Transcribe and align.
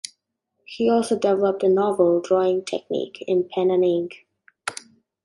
He 0.65 0.89
also 0.89 1.15
developed 1.15 1.61
a 1.61 1.69
novel 1.69 2.21
drawing 2.21 2.65
technique 2.65 3.23
in 3.27 3.47
pen-and-ink. 3.47 4.25